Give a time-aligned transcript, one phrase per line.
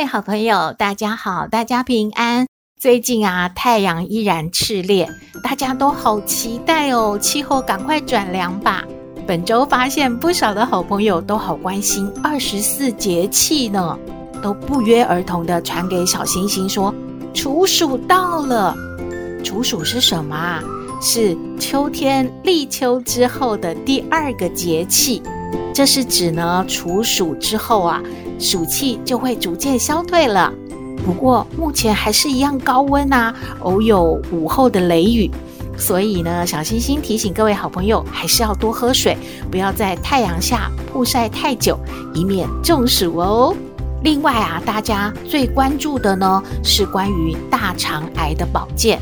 [0.00, 2.46] 位好朋友，大家好，大家平安。
[2.80, 5.06] 最近啊，太阳依然炽烈，
[5.42, 8.82] 大家都好期待哦，气候赶快转凉吧。
[9.26, 13.98] 本周发现不少的好朋友都好关心二十四节气呢，
[14.42, 16.94] 都不约而同的传给小星星说，
[17.34, 18.74] 处暑到了。
[19.44, 20.62] 处暑是什么啊？
[21.02, 25.22] 是秋天立秋之后的第二个节气。
[25.74, 28.02] 这是指呢，处暑之后啊，
[28.40, 30.52] 暑气就会逐渐消退了。
[31.04, 35.30] 不过目前还是一样高温啊，偶有午后的雷雨。
[35.78, 39.16] 所以呢，小星星提醒各位好朋友，还是要多喝水，
[39.50, 41.78] 不要在太阳下曝晒太久，
[42.12, 43.56] 以免中暑哦。
[44.02, 49.00] 另外啊，大家最关注的呢，是关于大肠癌的保健。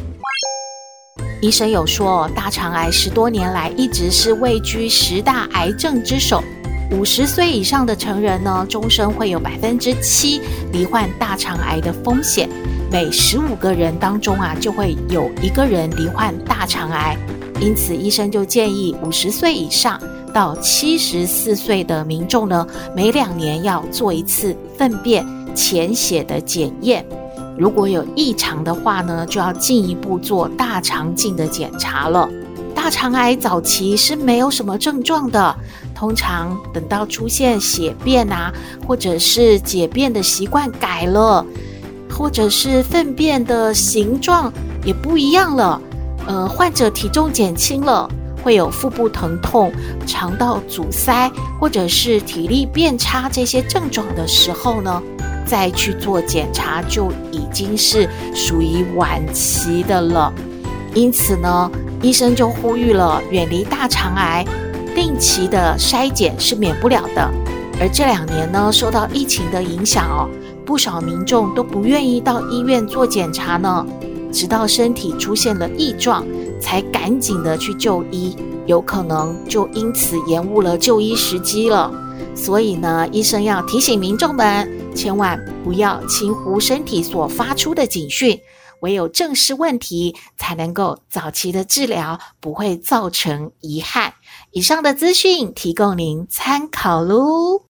[1.40, 6.42] 医生有说，大肠癌十多年来一直是位居十大癌症之首。
[6.90, 10.40] 五十岁以上的成人呢，终生会有百分之七
[10.72, 12.48] 罹患大肠癌的风险。
[12.90, 17.16] 每十五个人当中啊，就会有一个人罹患大肠癌。
[17.60, 20.00] 因此，医生就建议五十岁以上
[20.32, 27.04] 到七十四岁的民众呢，每两年要做一次粪便潜血的检验。
[27.58, 32.26] 如果有异常的话呢，就要进一步做大肠镜的检查了。
[32.80, 35.52] 大肠癌早期是没有什么症状的，
[35.96, 38.52] 通常等到出现血便啊，
[38.86, 41.44] 或者是解便的习惯改了，
[42.08, 44.50] 或者是粪便的形状
[44.84, 45.82] 也不一样了，
[46.28, 48.08] 呃，患者体重减轻了，
[48.44, 49.72] 会有腹部疼痛、
[50.06, 55.02] 肠道阻塞，或者是体力变差这些症状的时候呢，
[55.44, 60.32] 再去做检查就已经是属于晚期的了，
[60.94, 61.70] 因此呢，
[62.02, 64.44] 医生就呼吁了，远离大肠癌，
[64.94, 67.30] 定期的筛检是免不了的。
[67.80, 70.28] 而这两年呢，受到疫情的影响哦，
[70.64, 73.86] 不少民众都不愿意到医院做检查呢，
[74.32, 76.26] 直到身体出现了异状，
[76.60, 81.92] 才赶紧的去就医，有可能就因此延误了就医时机了。
[82.34, 88.40] 所以呢，医生要提醒民众们，千万不要轻忽身体所发出的警讯，
[88.80, 94.14] 唯有正视问题，才能够早期的治疗，不会造成遗憾。
[94.52, 97.64] 以上的资讯提供您参考喽。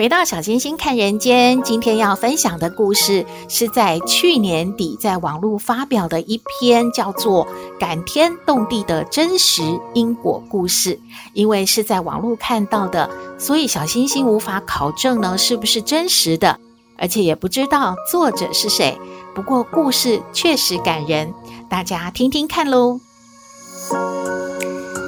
[0.00, 7.46] 回到小星星看人间，今天要分享的故事是在去年底在网络发表的一篇叫做
[7.78, 10.94] 《感天动地的真实因果故事》。
[11.34, 16.58] 因为是在网络看到的，所以小星星无法考证呢是不是真实的，
[16.96, 18.98] 而且也不知道作者是谁。
[19.34, 21.34] 不过故事确实感人，
[21.68, 23.00] 大家听听看喽。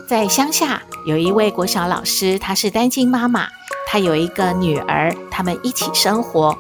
[0.06, 3.48] 在乡下有一位国小老师，她是单亲妈妈。
[3.92, 6.56] 他有一个女儿，他们一起生活。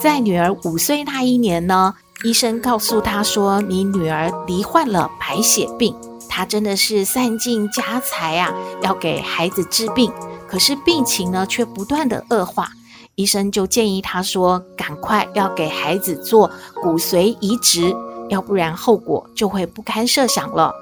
[0.00, 1.94] 在女儿五岁那一年呢，
[2.24, 5.94] 医生告诉他说：“你女儿罹患了白血病。”
[6.28, 10.12] 他真的是散尽家财啊，要给孩子治病。
[10.48, 12.68] 可是病情呢，却不断的恶化。
[13.14, 16.50] 医生就建议他说：“赶快要给孩子做
[16.82, 17.94] 骨髓移植，
[18.28, 20.74] 要不然后果就会不堪设想了。”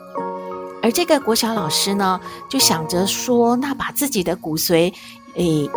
[0.82, 4.94] 而这个国小老师呢，就想着说：“那把自己的骨髓。”
[5.34, 5.70] 诶，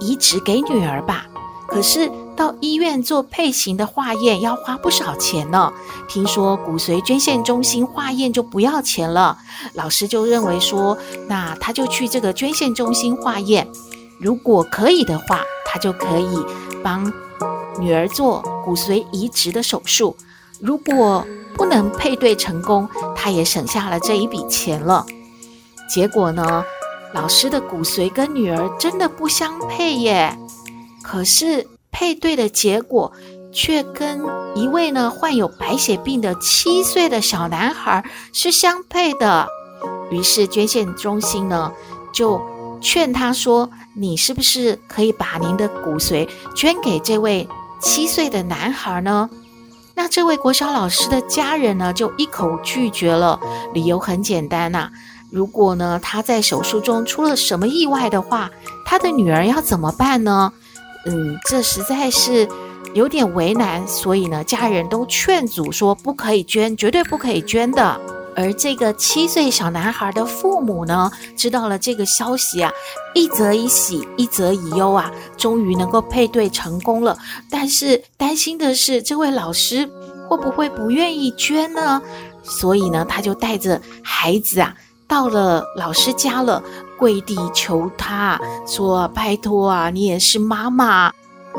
[0.00, 1.26] 移植给女儿吧。
[1.68, 5.72] 可是到医院做配型的化验要花不少钱呢。
[6.06, 9.38] 听说骨髓捐献中心化验就不要钱了。
[9.72, 10.98] 老师就认为说，
[11.28, 13.66] 那他就去这个捐献中心化验。
[14.18, 16.44] 如果可以的话，他就可以
[16.82, 17.10] 帮
[17.78, 20.14] 女儿做骨髓移植的手术。
[20.60, 22.86] 如果不能配对成功，
[23.16, 25.06] 他也省下了这一笔钱了。
[25.88, 26.64] 结果呢？
[27.14, 30.36] 老师的骨髓跟女儿真的不相配耶，
[31.02, 33.12] 可是配对的结果
[33.52, 34.22] 却跟
[34.54, 39.46] 一位呢患有白血病的七岁的小男孩是相配的。
[40.10, 41.72] 于是捐献中心呢
[42.12, 42.40] 就
[42.80, 47.48] 劝他说：“你是不是可以把您的骨髓捐给这位
[47.80, 49.28] 七岁的男孩呢？”
[49.94, 53.38] 那这位国小老师的家人呢，就一口拒绝了。
[53.74, 54.90] 理由很简单呐，
[55.32, 58.50] 如果呢他在手术中出了什么意外的话，
[58.84, 60.52] 他的女儿要怎么办呢？
[61.06, 62.46] 嗯，这实在是
[62.94, 67.98] 有点为难，所以呢，家人都劝阻说不可以捐，绝对不可以捐的。
[68.34, 72.70] 而这个七岁小男孩的父母呢，知道了这个消息啊，
[73.14, 77.18] 一则以喜，一则以忧啊，终于能够配对成功了。
[77.50, 79.88] 但是担心的是，这位老师
[80.28, 82.00] 会不会不愿意捐呢？
[82.42, 84.74] 所以呢，他就带着孩子啊，
[85.12, 86.62] 到了老师家了，
[86.98, 91.12] 跪地求他说：“拜托啊，你也是妈妈。”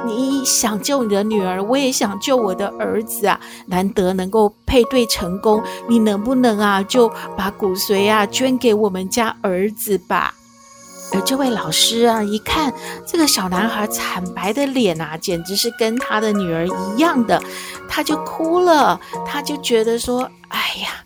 [0.08, 3.40] 你想救你的女儿，我也想救我的儿子啊！
[3.68, 7.08] 难得能够配对成功，你能不能啊，就
[7.38, 10.34] 把骨髓啊捐给我们家儿子吧？
[11.14, 12.74] 而这位老师啊，一看
[13.06, 17.40] 这个小男孩惨白的脸啊，简直是跟他的女儿一样的，
[17.88, 21.04] 他就哭了，他就觉得说：“哎呀，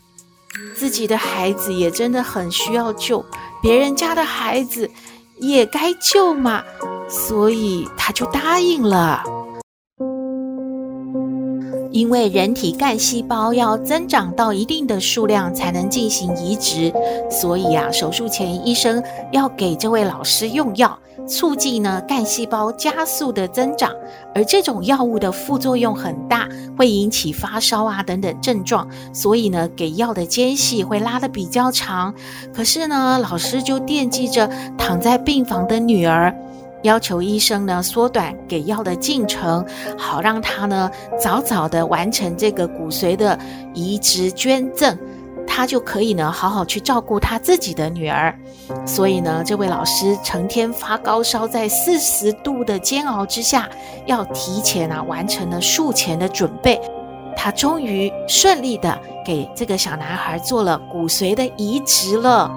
[0.74, 3.24] 自己的孩子也真的很需要救，
[3.62, 4.90] 别人家的孩子
[5.36, 6.62] 也该救嘛。”
[7.08, 9.22] 所以他就答应了，
[11.98, 16.92] 因为人体干细胞要增长到一定的数量才能进行移植，
[17.28, 19.02] 所以啊，手术前医生
[19.32, 20.96] 要给这位老师用药，
[21.26, 23.90] 促进呢干细胞加速的增长。
[24.32, 32.14] 而这种药物的副作用很大，会引起发烧啊等等症状，所以呢，给药的间隙会拉得比较长。
[32.54, 34.48] 可是呢，老师就惦记着
[34.78, 36.32] 躺在病房的女儿。
[36.88, 39.64] 要求医生呢缩短给药的进程，
[39.98, 40.90] 好让他呢
[41.20, 43.38] 早早的完成这个骨髓的
[43.74, 44.96] 移植捐赠，
[45.46, 48.34] 他就可以呢好好去照顾他自己的女儿。
[48.86, 53.68] 所以呢，这位老师成天发高烧，在四十度的煎熬之下，
[54.06, 56.80] 要提前啊完成了术前的准备。
[57.36, 62.50] 他终于顺利的给这个小男孩做了骨髓的移植了。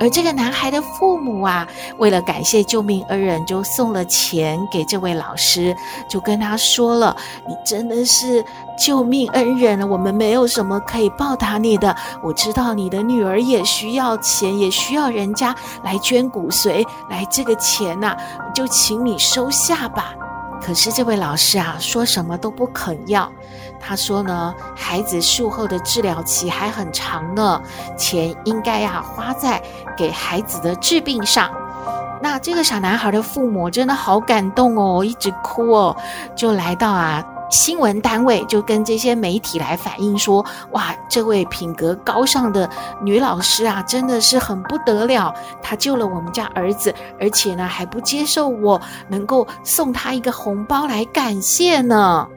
[0.00, 1.68] 而这个男孩的父母啊，
[1.98, 5.76] 为了感谢救命恩人，就送了钱给这位老师，
[6.08, 7.14] 就跟他说了
[7.46, 8.42] ：“你真的是
[8.78, 11.94] 救命恩人，我们没有什么可以报答你的。
[12.22, 15.54] 我知道你的女儿也需要钱，也需要人家
[15.84, 18.16] 来捐骨髓，来这个钱呐，
[18.54, 20.14] 就请你收下吧。”
[20.62, 23.30] 可是这位老师啊，说什么都不肯要。
[23.80, 27.60] 他说呢，孩子术后的治疗期还很长呢，
[27.96, 29.60] 钱应该呀花在
[29.96, 31.50] 给孩子的治病上。
[32.22, 35.96] 那这个小男孩的父母真的好感动哦，一直哭哦，
[36.36, 42.68] 就来到啊新闻单位，就跟这些媒体来反映说，哇，这位品格高尚的
[43.02, 48.78] 女老师啊，真的是很不得了，她救了我们家儿子，而且呢还不接受我
[49.08, 52.28] 能够送她一个红包来感谢呢。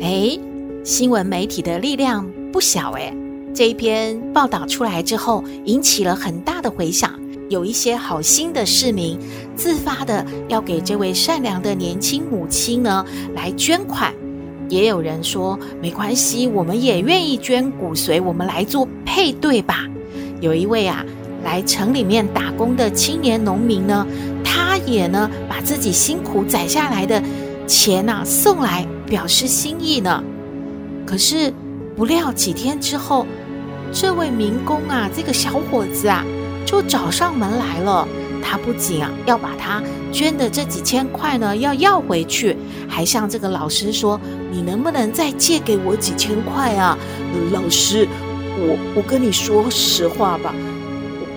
[0.00, 0.38] 哎，
[0.84, 3.14] 新闻媒体的力量不小哎！
[3.54, 7.18] 这一篇报道出来之后，引起了很大的回响。
[7.48, 9.18] 有一些好心的市民
[9.54, 13.04] 自发的要给这位善良的年轻母亲呢
[13.34, 14.12] 来捐款，
[14.68, 19.86] 也有人说没关系，我们也愿意捐骨髓，我们来做配对吧。
[20.40, 21.02] 有一位啊
[21.42, 24.06] 来城里面打工的青年农民呢，
[24.44, 27.22] 他也呢把自己辛苦攒下来的
[27.66, 28.86] 钱呐送来。
[29.06, 30.22] 表示心意呢，
[31.06, 31.52] 可是
[31.96, 33.26] 不料几天之后，
[33.92, 36.24] 这位民工啊，这个小伙子啊，
[36.64, 38.06] 就找上门来了。
[38.48, 39.82] 他不仅啊要把他
[40.12, 42.56] 捐的这几千块呢要要回去，
[42.88, 44.20] 还向这个老师说
[44.52, 46.96] ：“你能不能再借给我几千块啊？”
[47.50, 48.06] 老师，
[48.58, 50.54] 我我跟你说实话吧，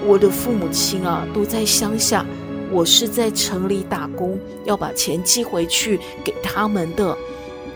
[0.06, 2.24] 我的父母亲啊都在乡下，
[2.72, 7.18] 我是在城里打工，要把钱寄回去给他们的。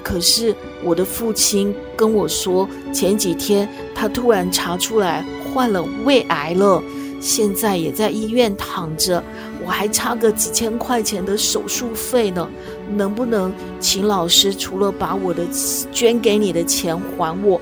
[0.03, 6.83] 可是我的父亲跟我说，前几天他突然查出来患了胃癌了，
[7.21, 9.23] 现在也在医院躺着，
[9.65, 12.47] 我还差个几千块钱的手术费呢，
[12.95, 15.47] 能不能请老师除了把我的
[15.91, 17.59] 捐给你的钱还我，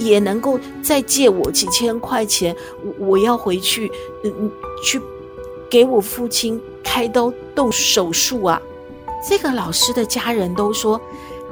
[0.00, 2.54] 也也能够再借我几千块钱？
[2.98, 3.88] 我我要回去，
[4.24, 4.50] 嗯，
[4.84, 5.00] 去
[5.70, 8.60] 给我父亲开刀动手术啊！
[9.26, 11.00] 这个老师的家人都说。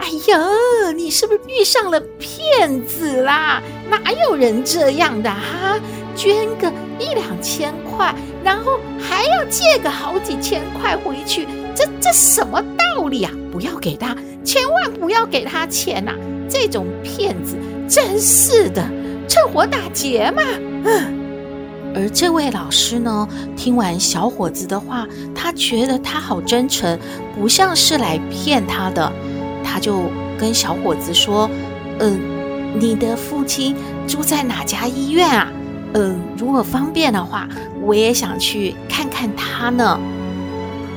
[0.00, 3.62] 哎呀，你是不是遇上了骗子啦？
[3.90, 5.78] 哪有人这样的哈？
[6.16, 13.30] 捐个一两千块，然后还要借个好几千块回去，这这什么道理啊？
[13.52, 16.12] 不要给他，千万不要给他钱呐！
[16.48, 17.56] 这种骗子
[17.88, 18.82] 真是的，
[19.28, 20.42] 趁火打劫嘛！
[20.84, 26.98] 嗯，而这位老师呢，听完小伙子的话，他觉得他好真诚，
[27.38, 29.12] 不像是来骗他的。
[29.70, 31.48] 他就跟小伙子说
[32.00, 32.20] ：“嗯、
[32.74, 33.76] 你的父亲
[34.08, 35.46] 住在哪家医院啊？
[35.94, 37.48] 嗯、如果方便的话，
[37.82, 40.00] 我也想去看看他呢。”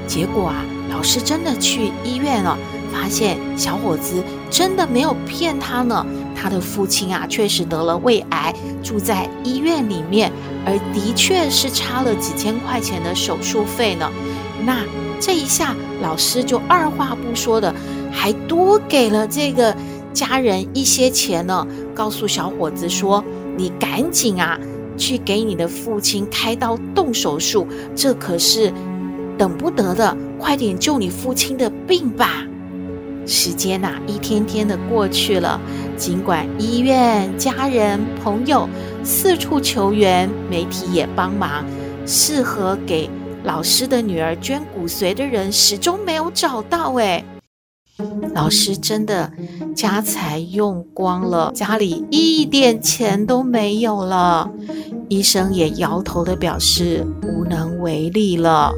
[0.08, 0.56] 结果啊，
[0.90, 2.58] 老师真的去医院了，
[2.92, 6.06] 发现小伙子真的没有骗他呢。
[6.36, 8.54] 他的父亲啊，确实得了胃癌，
[8.84, 10.32] 住在医院里面，
[10.66, 14.10] 而的确是差了几千块钱的手术费呢。
[14.66, 14.80] 那
[15.22, 17.74] 这一下，老师就二话不说的，
[18.14, 19.76] 还多给了这个
[20.14, 23.22] 家人一些钱呢，告诉小伙子说
[23.58, 24.58] ：“你赶紧啊，
[24.96, 28.72] 去给你的父亲开刀动手术，这可是
[29.38, 32.46] 等不得的，快点救你父亲的病吧。”
[33.26, 35.60] 时间呐、一天天的过去了。
[35.96, 38.68] 尽管医院、家人、朋友
[39.04, 41.66] 四处求援，媒体也帮忙，
[42.06, 43.10] 适合给
[43.46, 46.94] 老师的女儿捐骨髓的人始终没有找到。
[46.96, 47.24] 哎，
[48.34, 49.32] 老师真的
[49.76, 54.50] 家财用光了，家里一点钱都没有了。
[55.10, 58.74] 医生也摇头的表示无能为力了。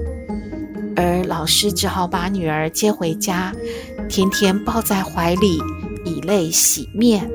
[0.98, 3.54] 而老师只好把女儿接回家，
[4.10, 5.60] 天天抱在怀里，
[6.04, 7.30] 以泪洗面。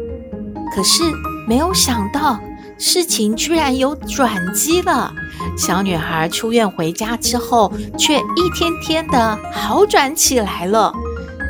[0.74, 1.02] 可是
[1.48, 2.38] 没有想到，
[2.78, 5.12] 事情居然有转机了。
[5.56, 10.92] 小女孩出院回家之后，却一天天的好转起来了，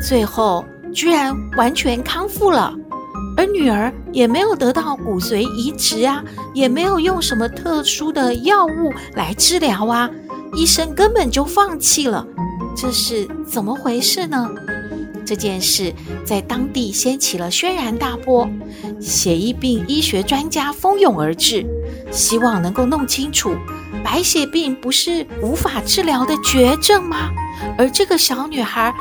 [0.01, 2.73] 最后居然完全康复了。
[3.37, 10.09] 而女儿也没有得到骨髓移植啊，也没有用什么特殊的药物来治疗啊。
[10.53, 12.27] 医生根本就放弃了，
[12.75, 14.49] 这是怎么回事呢？
[15.25, 15.93] 这件事
[16.25, 18.49] 在当地掀起了轩然大波，
[18.99, 21.65] 血液病医学专家蜂拥而至，
[22.11, 23.55] 希望能够弄清楚
[24.03, 27.29] 白血病不是无法治疗的绝症吗？
[27.77, 28.93] 而这个小女孩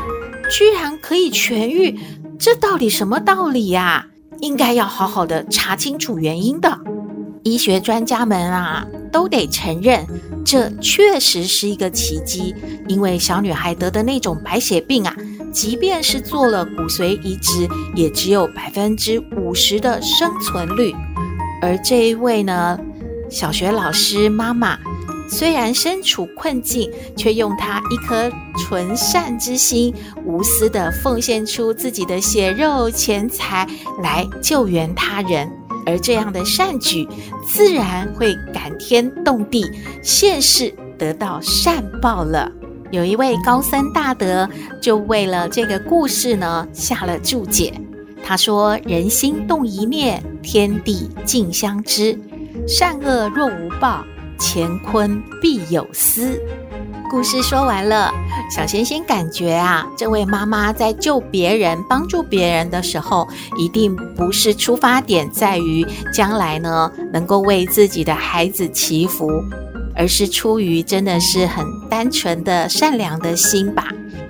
[0.50, 1.99] 居然可以痊愈，
[2.38, 4.07] 这到底什么道理呀？
[4.40, 6.78] 应该要好好的查清楚原因的。
[7.42, 10.07] 医学专家们啊，都得承认，
[10.45, 12.54] 这确实是一个奇迹。
[12.88, 15.14] 因为小女孩得的那种白血病啊，
[15.52, 20.95] 即便是做了骨髓移植，也只有百分之五十的生存率。
[21.62, 22.78] 而这一位呢，
[23.30, 24.78] 小学老师妈妈，
[25.30, 29.94] 虽然身处困境，却用他一颗纯善之心，
[30.26, 33.66] 无私地奉献出自己的血肉钱财
[34.02, 35.49] 来救援他人。
[35.87, 37.08] 而这样的善举，
[37.46, 39.70] 自然会感天动地，
[40.02, 42.50] 现世得到善报了。
[42.90, 44.49] 有一位高僧大德，
[44.82, 47.72] 就为了这个故事呢，下了注解。
[48.22, 52.18] 他说：“人心动一念，天地尽相知。
[52.68, 54.04] 善恶若无报，
[54.40, 56.40] 乾坤必有私。”
[57.11, 58.09] 故事说完了，
[58.54, 63.26] 小仙仙感觉啊，这位妈妈在救别人、帮助别人的时候，
[63.59, 69.28] 一定不是出发点在于将来呢能够为自己的孩子祈福，
[69.97, 73.88] 而是出于真的是很单纯的善良的心吧。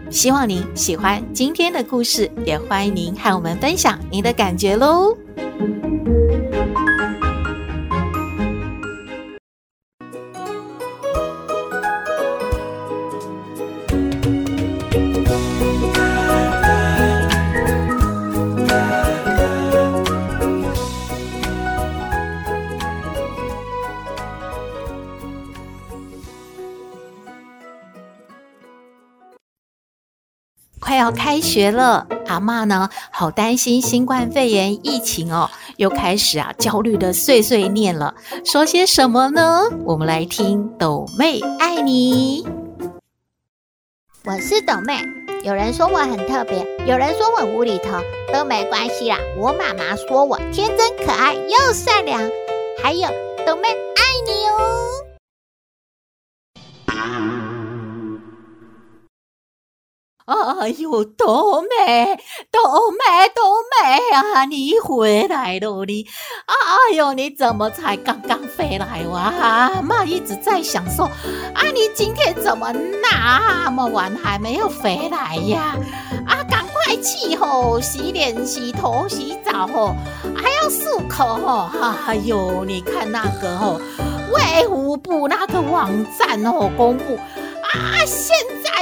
[0.09, 5.14] 希望您喜欢今天的故事，也欢迎您和我们分享您的感觉喽。
[30.90, 38.12] 快要开学了，阿嬷呢，好担心新冠肺炎疫情哦，又开始啊焦虑的碎碎念了。
[38.44, 39.70] 说些什么呢？
[39.85, 42.44] 我们来听抖妹爱你。
[44.25, 45.00] 我是抖妹，
[45.44, 48.00] 有人说我很特别，有人说我无厘头，
[48.32, 49.16] 都没关系啦。
[49.38, 52.20] 我妈妈说我天真可爱又善良，
[52.82, 53.09] 还有
[53.47, 54.90] 抖妹爱你哦。
[60.31, 62.17] 哎呦，多美，
[62.53, 66.07] 多美，多美啊，你回来了你！
[66.47, 69.83] 哎呦，你怎么才刚刚回来哇？
[69.83, 71.07] 妈一直在想说，
[71.53, 72.73] 啊，你今天怎么
[73.03, 75.77] 那么晚还没有回来呀？
[76.29, 79.97] 啊，赶快去吼，洗脸、洗头、洗澡吼，
[80.37, 81.69] 还要漱口吼。
[82.07, 83.81] 哎呦，你看那个吼，
[84.33, 87.19] 卫福部那个网站吼公布。
[87.73, 88.05] 啊！
[88.05, 88.35] 现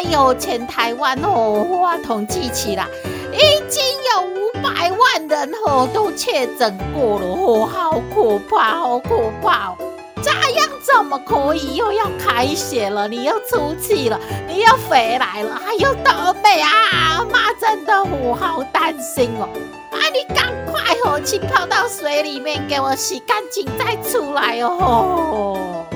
[0.02, 2.87] 有全台湾哦，我统计起来，
[3.33, 3.38] 已
[3.69, 3.83] 经
[4.14, 9.76] 有五百万人哦都确诊过了哦，好可怕，好可怕哦！
[10.21, 11.76] 这样怎么可以？
[11.76, 17.25] 又要开学了，你又出去了，你又回来了，还有豆妹啊！
[17.31, 19.49] 妈真的我好担心哦。
[19.90, 25.87] 啊，你赶快哦，去泡到水里面给我洗干净再出来哦。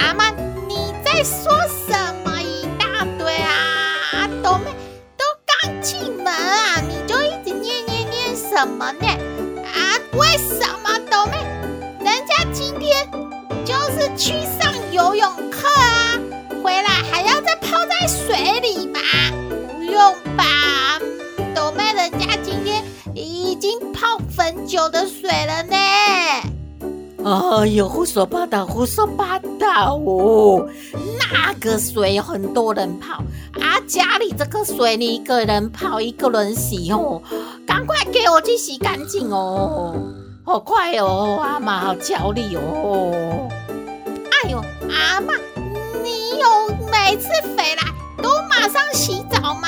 [0.00, 0.30] 阿妈，
[0.66, 1.52] 你在说
[8.64, 9.06] 什么呢？
[9.62, 11.36] 啊，为什么豆妹？
[12.02, 13.06] 人家今天
[13.62, 16.18] 就是去上游泳课啊，
[16.62, 18.98] 回来还要再泡在水里吗？
[19.76, 20.98] 不用吧，
[21.54, 22.82] 豆妹，人家今天
[23.14, 25.76] 已经泡很久的水了呢。
[27.22, 30.66] 哎呦，胡说八道，胡说八道哦！
[31.18, 33.22] 那个水很多人泡
[33.60, 37.22] 啊，家里这个水你一个人泡，一个人洗哦，
[37.74, 39.96] 赶快给我去洗干净哦！
[40.44, 43.48] 好快哦，阿妈好焦虑哦！
[44.30, 45.34] 哎呦，阿妈，
[46.00, 47.82] 你有每次回来
[48.22, 49.66] 都马上洗澡吗？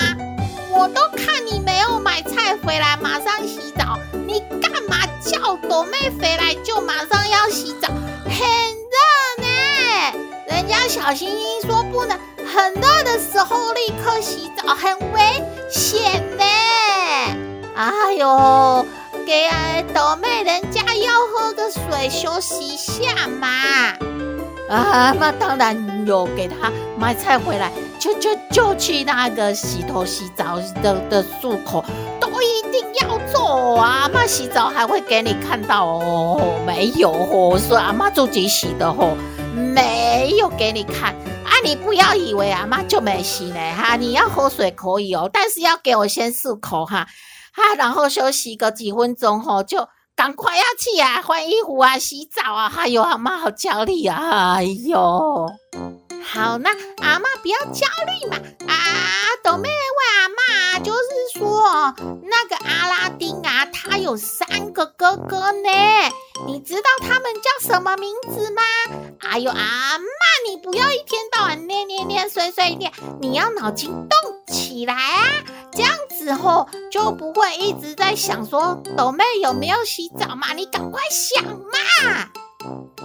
[0.72, 7.88] 我都看你没有买菜回来马上洗澡，你干嘛叫朵妹回来就马上要洗澡？
[7.88, 9.48] 很热呢，
[10.46, 12.16] 人家小星星说不能
[12.54, 16.44] 很热的时候立刻洗澡，很危险呢。
[17.76, 18.86] 哎呦！
[19.26, 23.48] 给豆妹，人家要喝个水休息一下嘛。
[24.70, 31.84] 啊，那当然有给他买菜回来，就就就去那个洗头洗澡的的漱口
[32.18, 34.04] 都一定要做啊。
[34.04, 39.14] 阿妈洗澡还会给你看到哦，没有哦，是阿妈自己洗的哦，
[39.54, 41.14] 没有给你看
[41.44, 41.52] 啊。
[41.62, 47.06] 你不要以为阿妈就没洗呢哈，你要喝水可以哦，但是要给我先漱口哈。
[47.56, 54.98] 啊，然后休息个几分钟吼，就赶快要去啊，换衣服啊，洗澡啊，还有阿妈好焦虑啊，哎呦，
[56.22, 56.70] 好，那
[57.02, 58.36] 阿妈不要焦虑嘛，
[58.68, 58.76] 啊，
[59.42, 65.70] 豆妹问阿妈，就是说那个阿拉丁啊，他有三个哥哥呢，
[66.46, 68.62] 你知道他们叫什么名字吗？
[69.20, 70.06] 哎呦，阿妈，
[70.48, 75.22] 你不要一天到晚念念念碎碎念，你要脑筋动起来啊！
[75.72, 75.90] 这样
[76.26, 80.52] 子后就不会一直在想说豆妹有没有洗澡嘛？
[80.56, 82.26] 你赶快想嘛！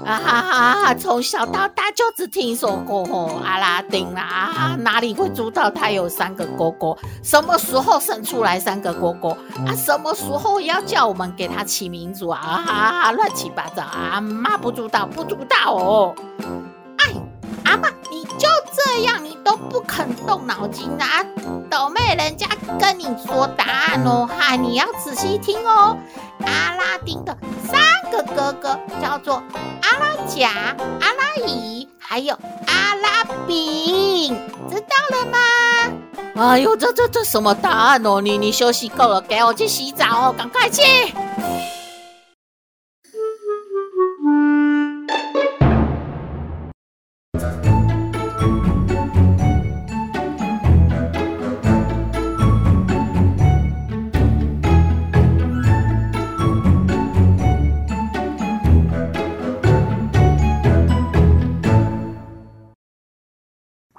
[0.03, 0.95] 啊哈哈哈！
[0.95, 6.97] 从小到大就只听说过哦，阿拉丁啦，啊，哪里会知道他有三个哥哥？
[7.21, 9.29] 什么时候生出来三个哥哥？
[9.67, 12.39] 啊，什么时候要叫我们给他起名字啊？
[12.41, 14.19] 啊哈哈，乱七八糟啊！
[14.19, 16.15] 妈不知道，不知道哦。
[19.51, 21.25] 都不肯动脑筋啊？
[21.69, 22.47] 倒霉，人家
[22.79, 25.97] 跟你说答案哦，哈，你要仔细听哦。
[26.45, 27.37] 阿拉丁的
[27.67, 29.43] 三个哥哥叫做
[29.81, 32.33] 阿拉甲、阿拉乙，还有
[32.65, 34.29] 阿拉丙，
[34.69, 35.37] 知道了吗？
[36.37, 38.21] 哎呦，这这这什么答案哦？
[38.21, 40.81] 你你休息够了，给我去洗澡哦，赶快去。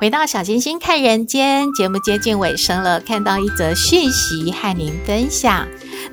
[0.03, 5.65] 回到小星星看人间节目接近尾声了，看到一则讯息和您分享。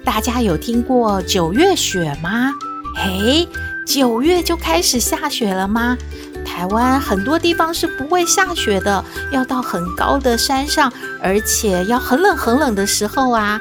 [0.06, 2.52] 大家有听过九月雪吗？
[2.96, 3.50] 嘿，
[3.88, 5.98] 九月就开始下雪了吗？
[6.46, 13.60] 台湾很多地方是不会下雪的，要到很高的山上，而且要很冷很冷的时候啊。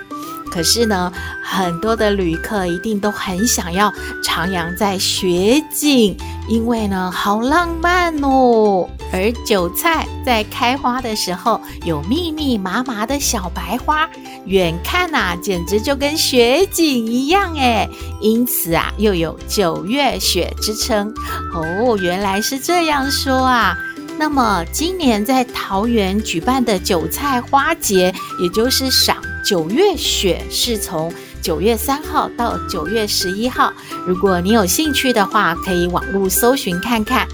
[0.50, 6.16] 可是呢，很多的旅客一定都很想要徜徉在雪景，
[6.48, 8.88] 因为呢，好浪漫哦。
[9.10, 14.06] 而韭菜在开花的时候，有密密麻麻的小白花，
[14.44, 17.88] 远看呐、简直就跟雪景一样诶。
[18.20, 21.12] 因此啊，又有九月雪之称。
[21.54, 23.74] 哦，原来是这样说啊。
[24.18, 33.72] 那么今年在桃园举办的韭菜花节，也就是赏九月雪，是从九月三号到九月十一号。
[34.06, 37.26] 如果你有兴趣的话，可以网络搜寻看看。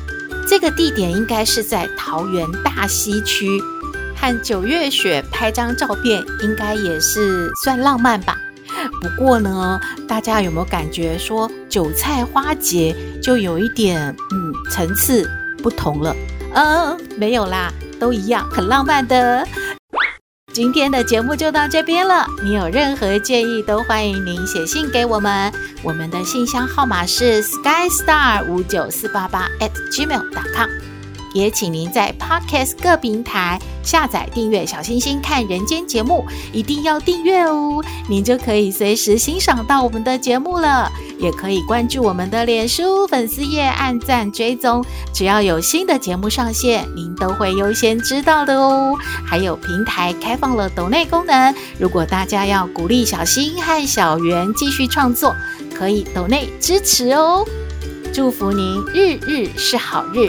[0.46, 3.48] 这个地点应该是在桃园大溪区，
[4.14, 8.36] 和九月雪拍张照片，应该也是算浪漫吧。
[9.00, 15.28] 不过呢，大家有没有感觉说韭菜花节就有一点嗯层次
[15.62, 16.14] 不同了？
[16.54, 19.46] 嗯，没有啦，都一样，很浪漫的。
[20.54, 22.24] 今天的节目就到这边了。
[22.44, 25.52] 你有任何建议，都欢迎您写信给我们。
[25.82, 30.93] 我们的信箱号码是 skystar 五九四八八 at gmail.com。
[31.34, 40.90] 也请您在 Podcast 各平台下载订阅“小星星看人间”节目，一定要订阅哦，您就可以随时欣赏到我们的节目了。
[41.18, 48.96] 也可以关注我们的脸书粉丝页，按赞追踪，只要有新的节目上线，您都会优先知道的哦。
[49.24, 55.34] 还有平台开放了抖内功能，如果大家要鼓励小星和小圆继续创作，
[55.74, 57.44] 可以抖内支持哦。
[58.12, 60.28] 祝福您日日是好日，